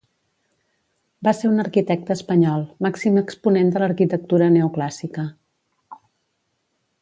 [1.27, 5.27] Va ser un arquitecte espanyol, màxim exponent de l'arquitectura neoclàssica.